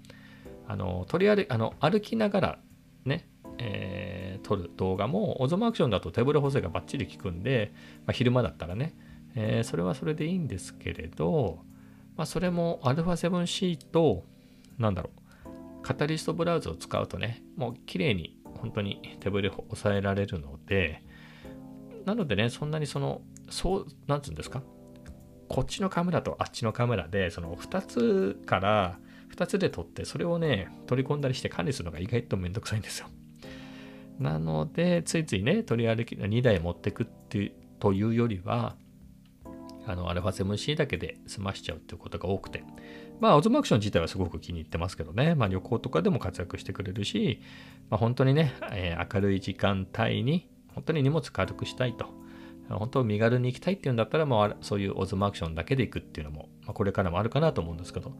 [0.67, 2.59] あの、とりあえず、あの、歩きながら
[3.05, 7.73] ね、えー、撮る動画も、オズマアクションだと手ブレ補正がバッチリ効くんで、
[8.05, 8.95] まあ、昼間だったらね、
[9.35, 11.59] えー、それはそれでいいんですけれど、
[12.15, 14.23] まあ、それも α7C と、
[14.77, 15.09] なんだろ
[15.45, 21.03] う、カタリストブラウザを使うとね、もう綺麗に本当に手ブレを抑えられるので、
[22.07, 24.63] なのでね、そんなにその、そう、なんつうんですか、
[25.49, 28.97] こっちのカメラとあっちのカメラで、その2つから
[29.35, 33.07] 2つで撮って、それをね、取り込んだりして管理するのが意外とめんどくさいんですよ。
[34.19, 38.77] なので、ついついね、取り歩き、2台持ってくっていうというよりは、
[39.85, 42.63] あの、α7C だけで済ましちゃうっていうことが多くて、
[43.19, 47.41] まあ、オズマアクション自体はすごく気に入ってますけどね、まあ、旅行とかでも活躍してくれるし、
[47.89, 52.05] まあ、本当にね、えー、明るい時間帯に、本当に荷物軽くしたいと、
[52.69, 58.17] 本当身軽に行きたいっていうんだったら、まあ、そういうオズマアクションだけで行くっていうのも、まあ、これからもあるかなと思うんですけど、ま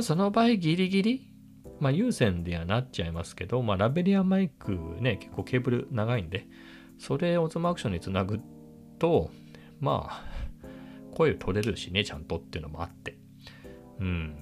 [0.00, 1.32] あ、その場合ギリギリ、
[1.80, 6.46] まあ、有線ではなっちゃいますけど、まあ、ラベリアマイクね、結構ケーブル長いんで、
[6.98, 8.40] それオズマアクションにつなぐ
[8.98, 9.30] と、
[9.80, 10.24] まあ、
[11.14, 13.16] 声取れるしね、ちゃんとっていうのもあって。
[14.00, 14.36] うん。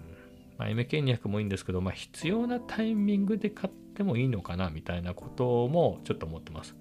[0.59, 6.75] まあ、MK200 もいいんですけど、まあ、必要なタイミングで買ってもいいのかな、みたいなこともちょっと思ってます。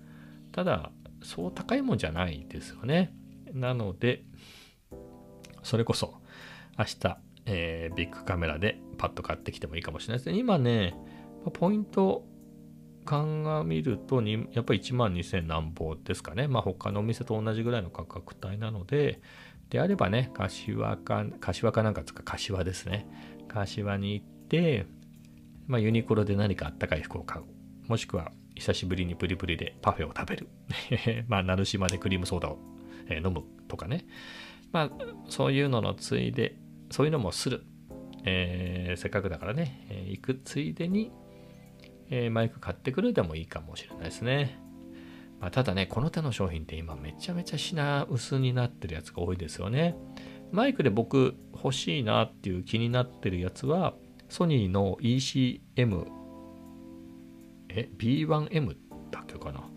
[0.54, 0.92] ただ、
[1.24, 3.14] そう高いもんじゃないですよね。
[3.54, 4.24] なので、
[5.64, 6.16] それこそ、
[6.78, 10.38] 明日、えー、ビッグカメラでパッと買ってきてもいいかもしれないですね。
[10.38, 10.96] 今ね、
[11.54, 12.26] ポイント
[13.04, 16.48] 鑑みるとにやっぱり1万2000何ぼですかね。
[16.48, 19.22] まあ他のお店と同じぐらいの価格帯なので、
[19.70, 23.08] であればね、柏か、柏かなんかつか柏ですね。
[23.48, 24.86] 柏に行って、
[25.68, 27.46] まあユニクロで何かあったかい服を買う。
[27.90, 30.48] もしくは久しぶりにプリプリでパフェを食べる。
[31.28, 32.60] まあ、鳴島でクリームソーダを、
[33.10, 34.06] え飲むとかね。
[34.72, 34.92] まあ、
[35.30, 36.58] そういうののついで、
[36.90, 37.66] そういうのもする。
[38.26, 41.12] えー、せっかくだからね、えー、行くついでに、
[42.10, 44.60] えー、マイク買ってくるでもいいかもしれないですね。
[45.40, 49.96] まあ、ただね、この手の商品って今めちゃめちゃ品薄になってるやつが多いですよね。
[50.52, 53.96] マイクで僕欲しいなっていう気になってるやつは、
[54.30, 56.23] ソニーの ECM
[57.76, 58.76] え、B1M
[59.12, 59.60] だっけかな？
[59.60, 59.68] ま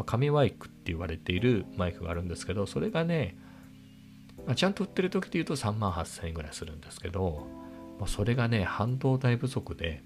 [0.00, 3.36] あ、紙マイクって言われているマイクがあるんですけど、それがね、
[4.46, 7.46] まあ、ちゃんと売ってる時で言うと3万8000円ぐらいするんですけど、
[7.98, 10.02] まあ、それがね、半導体不足で、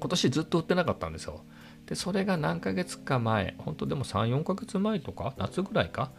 [0.00, 1.44] 今年ずっと売ってなかったんですよ。
[1.86, 6.10] で、それが何ヶ月か前、本当でも3、4ヶ月前とか、夏ぐらいか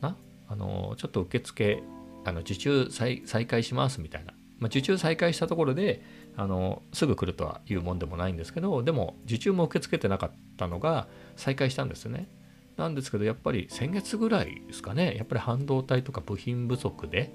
[0.00, 0.16] な、
[0.48, 1.82] あの、ちょっと受付、
[2.24, 4.32] あの受注再開しますみたいな。
[4.58, 6.02] まあ、受注再開したところで、
[6.36, 12.28] あのすぐ来るとはいうもんでもないんですけどでも受注も受け付けてなかったのが再開したんですね。
[12.76, 15.14] なんですけどやっぱり先月ぐらいですかね。
[15.16, 17.32] やっぱり半導体とか部品不足で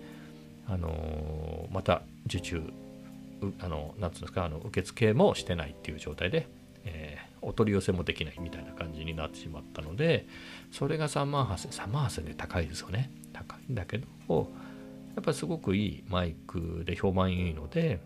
[0.68, 2.62] あのまた受注
[3.62, 6.48] あのなんつうんですかあの受付もしてないっていう状態で、
[6.84, 10.28] えー、お取り寄せもできないみたいな感じになってしまったので
[10.72, 13.12] それが3万8000 3万8000で高いですよね。
[13.32, 14.52] 高いんだけど
[15.16, 18.00] やっぱりすごくいいマイクで評判いいので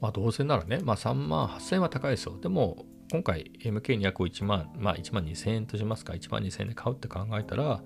[0.00, 2.38] まあ、どうせならね、まあ、3万8000円は高いですよ。
[2.40, 7.80] でも、今回 MK200 を1万、まあ、1万2000円としますか、1万2000円で買うって考えたら、ま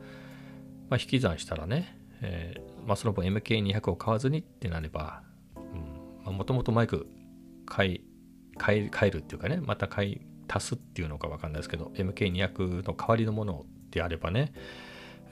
[0.90, 5.22] あ、引き算したらね、えー、まあ、その分 MK200 を買わずにってなれば、
[6.24, 7.06] もともとマイク
[7.66, 8.04] 買い、
[8.56, 14.52] 買い、買えるっていうかね、また買い足すっていうのかわかんないですけど、MK200 の代わりのものであればね、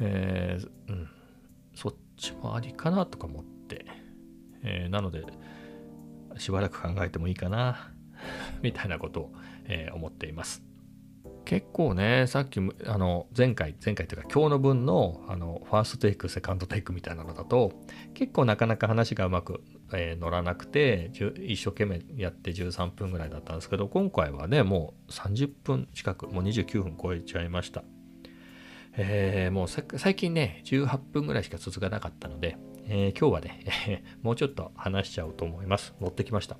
[0.00, 1.08] えー、うん、
[1.74, 3.86] そっちもありかなとか思って、
[4.62, 5.24] えー、なので、
[6.38, 7.92] しばらく考えてもいいかな、
[8.62, 9.32] みたいなことを、
[9.64, 10.62] えー、思っています。
[11.44, 17.72] 結構ね、さっき、あの、前回、前回というか今日の分の、あの、ファーストテイク、セカンドテイクみたいなのだと、
[18.14, 21.12] 結構なかなか話がうまく、えー、乗らなくて、
[21.46, 27.84] 一生懸命やって13分ぐらいだったんですけど、今回はね、もう30分近く、もう29分超えちゃいました。
[28.98, 32.56] えー、もう最近ね、18分ぐらいしか続かなかったので、
[32.88, 35.94] えー、今日はね、 もうちょっと話しちゃおうと思います。
[36.00, 36.56] 持ってきました。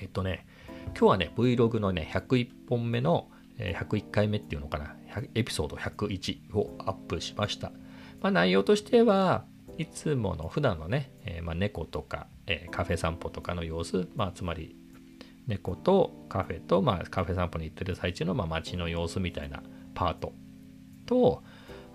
[0.00, 0.46] えっとね、
[0.86, 4.96] 今日はね、Vlog のね、101本目の、え101回目っていうのかな、
[5.34, 7.70] エピソード101をアップしました。
[8.20, 9.44] まあ、内容としては、
[9.78, 14.76] いつもの普段のね、えー、まあ、猫とか、えー、カフェ散歩とかの様子、まあ、つまり
[15.46, 19.62] 猫とカフェと、まあ、カフェ散歩に行ってる最中の、まあ、街の様子みたいな
[19.94, 20.32] パート
[21.06, 21.42] と、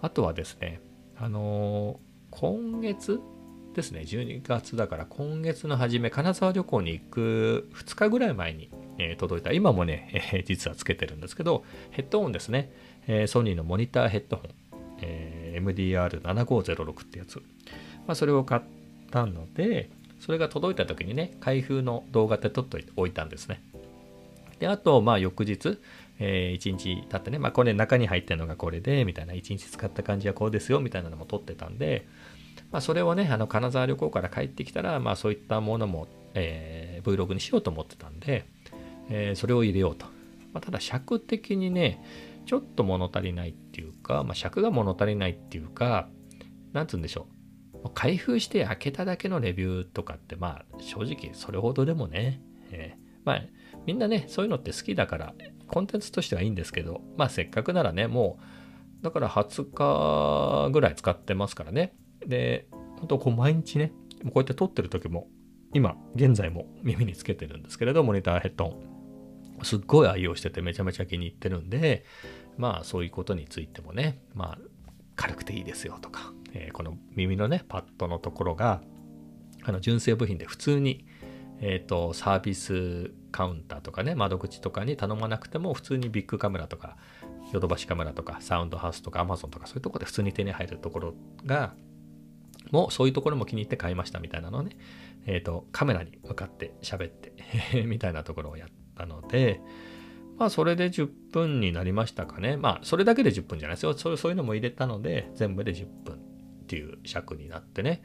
[0.01, 0.81] あとはですね、
[1.17, 1.99] あの
[2.37, 3.21] 今月
[3.73, 12.73] ですね、12月だから今月の初め、金沢旅行に行く2日ぐらい前に、えー、届いた、今もね、えー、実はつけてるんですけど、ヘッドホンですね、
[13.07, 14.49] えー、ソニーのモニターヘッドホン。
[15.01, 17.37] え、MDR7506 ってやつ。
[18.05, 18.61] まあ、それを買っ
[19.11, 23.61] たので、それが届いた時にね、開封の動画で撮っておいたんですね。
[24.59, 25.79] で、あと、まあ、翌日、
[26.19, 32.07] えー、1日経ってね、まあ、これ中に入ってるのがこれで、みたいな、1日使った感じはこうですよ、みたいなのも撮ってたんで、
[32.71, 38.45] まあ、それをね、あの、金沢旅行から帰ってきたら、まあ、そういったものも、えー、Vlog にしようと思ってたんで、
[39.09, 40.05] えー、それを入れようと。
[40.53, 42.03] まあ、ただ、尺的にね、
[42.45, 46.09] ちょっと物足りないっていうか、まあ、尺が物足りないっていうか、
[46.73, 47.27] なんつうんでしょ
[47.73, 47.89] う。
[47.93, 52.41] 開封して開けただけのレビューとかって、まあ、正直それほどでもね、
[52.71, 53.41] えー、まあ、
[53.85, 55.33] みんなね、そういうのって好きだから、
[55.67, 58.39] コンテンツとしてはいいんですけど、まあ、せっかくならね、も
[59.01, 61.93] う、だから20日ぐらい使ってますからね。
[62.27, 63.91] で、本当こう毎日ね、
[64.25, 65.27] こうやって撮ってる時も、
[65.73, 68.95] 今、現在も耳につけてるんですけれど、モニターヘッドホン。
[69.63, 72.05] すっごい愛用しててめちゃめちゃ気に入ってるんで、
[72.57, 74.57] まあそういうことについてもね、まあ
[75.15, 78.81] 軽くていいですよとか、えー、この耳のね、パッドのところが、
[79.63, 81.05] あの純正部品で普通に、
[81.61, 86.97] え、ー、と、サービスカウンターとかね、窓口とかに頼まなくても、普通にビッグカメラとか、
[87.53, 91.13] ヨドバシカメラとか、サウンドハウスとか、アマゾンとか、そういうとこで普通に手に入るところ
[91.45, 91.73] が、
[92.71, 94.77] もうそういうところも気に入って買いましたみたいなのをね、
[95.25, 97.33] えっ、ー、と、カメラに向かって喋って
[97.85, 99.61] みたいなところをやったので、
[100.37, 102.57] まあそれで10分になりましたかね。
[102.57, 103.93] まあそれだけで10分じゃないですよ。
[103.93, 106.17] そうそういうのも入れたので、全部で10分っ
[106.67, 108.01] ていう尺になってね。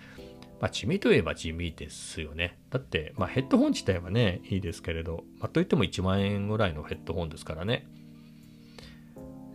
[0.60, 2.58] まあ地味といえば地味ですよね。
[2.70, 7.86] だって、まあヘッドホン自体はね、いいですけれど、まあといっても1万円ぐらいのヘッドホンですからね。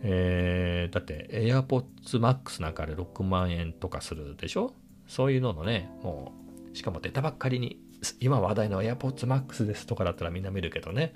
[0.02, 4.74] えー、だって AirPods Max なんかで6万円とかするでしょ？
[5.06, 6.32] そういうののね、も
[6.72, 7.80] う、しかも出たばっかりに、
[8.20, 11.14] 今話題の AirPods Max ですとかだったらみんな見るけどね、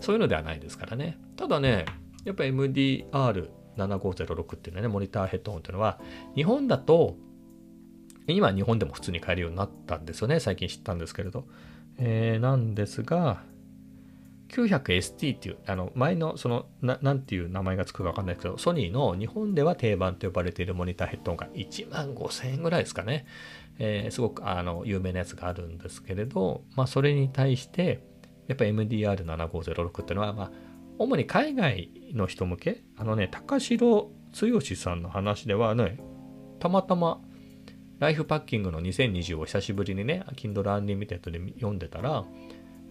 [0.00, 1.18] そういうのではないですからね。
[1.36, 1.84] ただね、
[2.24, 6.00] やっぱ MDR7506 っていうね、モニターヘッドホンっていうのは、
[6.34, 7.16] 日本だと、
[8.28, 10.38] 今日本でも普通に買えるようになったんですよね。
[10.40, 11.46] 最近知ったんですけれど。
[11.98, 13.42] えー、なんですが、
[14.52, 23.26] 900ST っていう、あの、前の、そのな、んていう名前がつくかわかんないけど、ソニーの日本では定番と呼ばれているモニターヘッドホンが1万5000円ぐらいですかね。
[23.78, 28.04] えー、すごく、あの、有名なやつがあるんですけれど、まあ、それに対して、
[28.46, 30.52] やっぱ MDR7506 っていうのは、まあ、
[30.98, 35.98] 主に海外の人向け、あのね、高城剛さんの話ではね、
[36.58, 37.20] たまたま、
[37.98, 42.24] ライフパッキングの2020を久しぶりにね、Kindle Unlimited で読んでたら、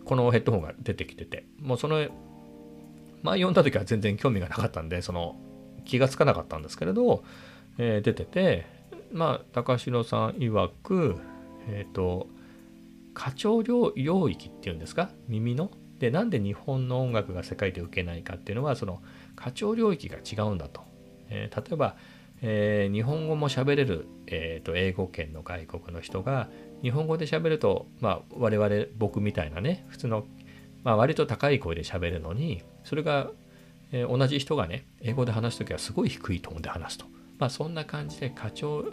[0.06, 1.98] このヘッドホンが出てきてて、もうその、
[3.24, 5.36] 前読んだ時は全然興味がなかったんで、その
[5.86, 7.24] 気がつかなかったんですけれど、
[7.78, 8.66] えー、出てて、
[9.12, 11.18] まあ、高城さん曰く、
[11.68, 12.28] えっ、ー、と、
[13.14, 13.94] 課長領
[14.30, 15.12] 域っていうんですか？
[15.28, 15.72] 耳の？
[16.00, 19.04] でなんで日本の音楽が世界で受けないかっていうのはその
[19.36, 20.82] 課長領域が違うんだと、
[21.30, 21.96] えー、例えば、
[22.42, 26.50] えー、日本語も喋れる、えーと、英語圏の外国の人が
[26.82, 30.26] 日本語で喋ると、まあ、我々僕みたいなね普通の、
[30.84, 33.32] まあ、割と高い声で喋るのにそれが、
[33.92, 37.06] えー、同じ人がね英語で話す時はすごい低いトーンで話すと、
[37.38, 38.86] まあ、そんな感じで課長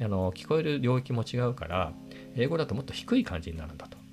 [0.00, 1.92] あの聞こえる領域も違うから
[2.36, 4.04] 英語だともっと低い感じになるんだと。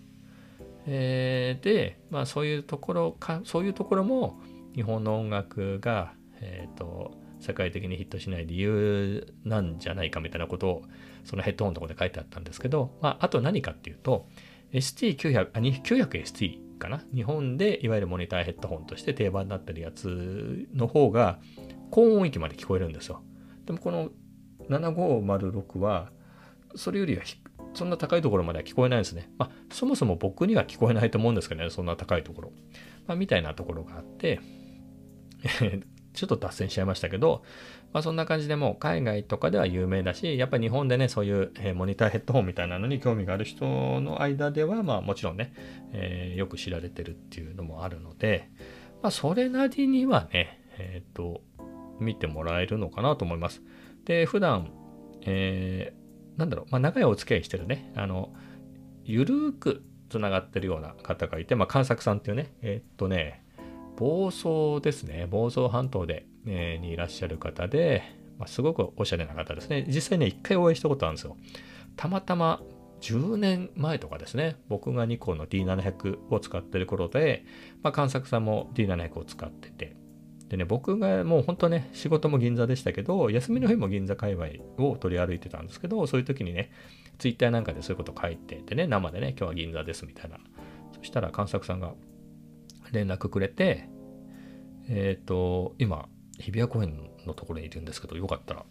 [0.87, 4.39] えー、で、まあそういうところか、そういうところも
[4.73, 10.83] 日本の音楽が、えっ、ー、と、世界的にヒットしない理由なんじゃないかみたいなことを
[11.25, 14.27] そのヘッドホンのとこで書いてあったんですけど、まあ、あと何かっていうと
[14.73, 17.03] ST900、あ、900ST かな？
[17.13, 21.39] 日本でいわゆるモニターヘッドホンとして定番になってるやつの方が
[21.89, 23.21] 高音域まで聞こえるんですよ。
[23.65, 24.09] でもこの
[24.69, 26.11] 7506は
[26.75, 27.23] それよりは
[27.73, 29.29] そんな高いところまでは聞こえないですね。
[29.37, 32.51] まあ、そもそも僕には聞こえないと思うんですけどね、そんな高いところ。
[33.07, 34.39] まあ、みたいなところがあって、
[36.13, 37.43] ちょっと脱線しちゃいましたけど、
[37.93, 43.65] まあ、そんな感じでもう海外とかでは有名だし、やっぱり日本でね、そういう、えモニターヘッドホンみたいなのに興味がある人
[44.01, 45.53] の間では、まあもちろんね、
[45.93, 48.49] えー、よく知られてるっていうのもあるので、
[49.01, 51.41] まあそれなりにはね、えっ、と、
[51.99, 53.61] 見てもらえるのかなと思います。
[54.05, 54.71] で、普段、
[55.21, 56.01] えー
[56.37, 58.33] なんだろう、まあ、長いお付き合いしてるね、あの、
[59.03, 63.40] ゆるーくつながってるような方がいて、まあ、関作さんっていうね、え、っとね、
[63.97, 68.03] 房総ですね、房総半島で、えー、にいらっしゃる方で、
[68.37, 69.85] まあ、すごくおしゃれな方ですね。
[69.87, 71.37] 実際ね、一回お会いしたことあるんですよ。
[71.95, 72.61] たまたま
[73.01, 77.45] 10年前とかですね、僕がニコンの D700 を使ってる頃で、
[77.83, 79.95] まあ、関作さんも D700 を使ってて、
[80.49, 86.71] でね、僕がもう本当ね、仕事も銀座でしたけど、休みの日も銀座界隈を取り歩いてたんですけど、そういう時にね、
[87.19, 90.37] ツイッターなんかでそういうこと書いててね、生でね、今日は銀座ですみたいな。
[90.97, 91.93] そしたら、監索さんが
[92.91, 93.89] 連絡くれて、
[94.89, 98.65] えっ、ー、と、今、日比谷公園のところにいるんですけど、よかったら、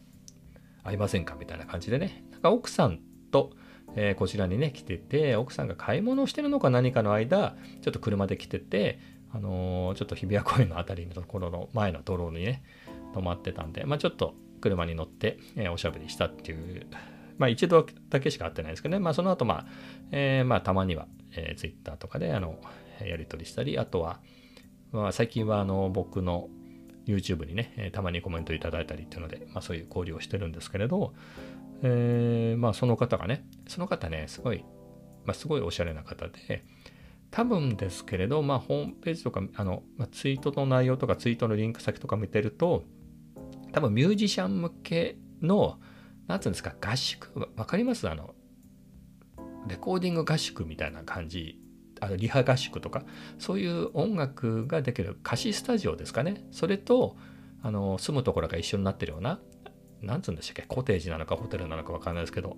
[0.83, 2.25] ありませんかみたいな感じでね。
[2.33, 3.01] なんか奥さん
[3.31, 3.53] と、
[3.97, 8.99] えー、こちらにね、来てて、奥さんが買い物をしてるのか何かの間、ちょっと車で来てて、
[9.33, 12.62] あのー、ちょっと日比谷公園の辺りのところの前の道路にね、
[13.14, 16.87] 止まってたんで、まあちょっと車に乗って、えー、おしゃべりしたっていう、
[17.39, 19.66] まあ一度だけしか会ってないですけどね、まあその後まあ、
[20.11, 22.59] えー、まあたまには、えー、Twitter とかで、あの、
[23.07, 24.20] やり取りしたり、あとは、
[24.92, 26.48] まあ最近はあの、僕の
[27.07, 31.14] YouTube にね、たまにコメントいただいたりっていうので、まあそういう交流をしてるんですけれど、
[31.82, 34.64] えー、まあその方がね、その方ね、すごい、
[35.24, 36.64] まあすごいおしゃれな方で、
[37.30, 42.84] 多分ですけれど、まあホームページとか、あの、まあ、ツイートの内容とかツイートのリンク先とか見てると、
[43.72, 45.78] 多分ミュージシャン向けの、
[46.26, 48.09] なんつうんですか、合宿、わかります？
[48.09, 48.34] あの、
[49.68, 51.59] レコーディング合宿みたいな感じ
[52.01, 53.05] あのリハ合宿とか
[53.38, 57.16] そういう音楽ができる貸しスタジオですかねそれと
[57.62, 59.38] あの住むところが一緒になってるような
[60.03, 62.57] なんつうんでしたっけコテージなのかホテルなのか分かんないですけど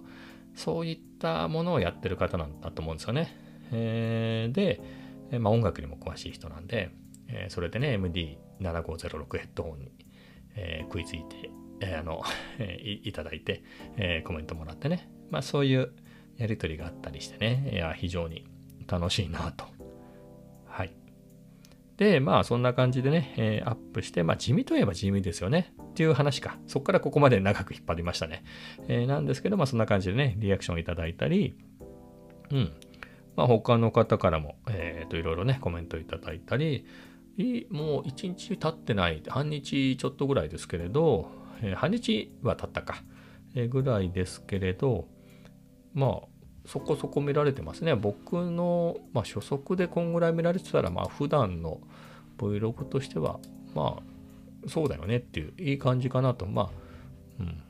[0.54, 3.36] そういったものをやってる方なんだと思うんですよね。
[3.72, 6.90] えー、で、まあ、音楽にも詳しい人なんで、
[7.28, 9.92] えー、それでね MD7506 ヘッドホンに、
[10.54, 12.22] えー、食いついて、えー、あの
[12.82, 13.64] いいただいて、
[13.96, 15.94] えー、コメントもらってね、まあ、そういう
[16.36, 18.46] やり取りがあったりしてねいや非常に
[18.86, 19.64] 楽しいなと。
[20.66, 20.94] はい。
[21.96, 26.58] で、まあそんな感じでね、えー、アップして、まあ地味といえば地味ですよねっていう話か。
[26.66, 28.44] そこからここまで長く引っ張りましたね。
[28.88, 31.54] えー、なんですけど、まあそんな感じでね、リアクションいただいたり、
[32.50, 32.72] うん。
[33.36, 36.86] まあ他の方からも、えっ、ー、といろいろね、コメントいただいたり、
[37.70, 41.30] もう1日経ってない、半日ちょっとぐらいですけれど、
[41.62, 43.02] えー、半日は経ったか、
[43.54, 45.08] えー、ぐらいですけれど、
[45.94, 46.31] まあ
[46.66, 47.94] そこそこ見られてますね。
[47.94, 51.80] 僕の、まあ、初速でこんぐらい見られてたら、まあ、普段の
[52.38, 53.40] Vlog としては、
[53.74, 56.46] まあ、そうだよねっていう、いい感じかなと。
[56.46, 56.70] まあ、
[57.40, 57.62] うん。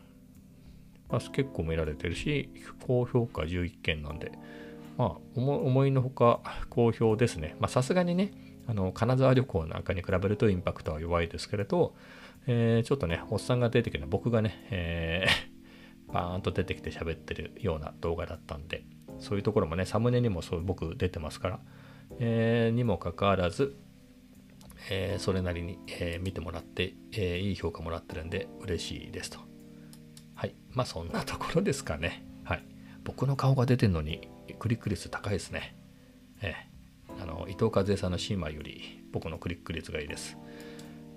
[1.08, 2.50] まあ、結構見られてるし、
[2.86, 4.32] 高評価11件なんで、
[4.98, 7.56] まあ、思いのほか好評ですね。
[7.60, 8.32] まあ、さすがにね、
[8.66, 11.94] あの、金沢旅行なんかに比べるとインパクトは弱いですけれど、
[12.46, 15.51] えー、ちょっとね、おっさんが出てきる僕がね、えー
[16.12, 18.84] バーンと出てきて喋ってるような動画だったんで、
[19.18, 21.60] そういうところもね、サムネにもそう僕出てますから、
[22.18, 23.76] えー、にもかかわらず、
[24.90, 29.38] えー、それなりに、えー、見てもらって、えいい評価もらってるんで嬉しいですと。
[30.34, 30.54] はい。
[30.70, 32.24] まあそんなところですかね。
[32.44, 32.64] はい。
[33.04, 35.76] 僕の顔が出てるのにクリック率高いですね。
[36.40, 40.36] えー、あの伊藤和恵さんのシーマより僕のクリック率がいいです。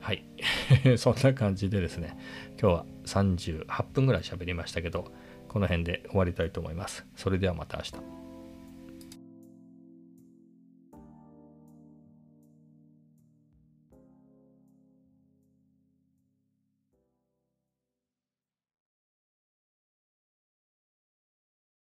[0.05, 0.23] はい。
[0.99, 2.15] そんな感じでですね、
[2.61, 5.11] 今日は38分ぐらい喋りましたけど、
[5.47, 7.07] この辺で終わりたいと思います。
[7.15, 8.24] それではまた明日。